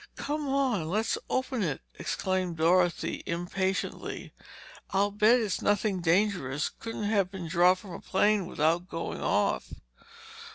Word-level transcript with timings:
"Come 0.15 0.47
on—let's 0.47 1.19
open 1.29 1.61
it," 1.61 1.79
exclaimed 1.93 2.57
Dorothy 2.57 3.21
impatiently. 3.27 4.33
"I'll 4.89 5.11
bet 5.11 5.39
it's 5.39 5.61
nothing 5.61 5.99
dangerous. 6.01 6.69
Couldn't 6.79 7.03
have 7.03 7.29
been 7.29 7.47
dropped 7.47 7.81
from 7.81 7.91
a 7.93 7.99
plane 8.01 8.47
without 8.47 8.89
going 8.89 9.21
off!" 9.21 9.71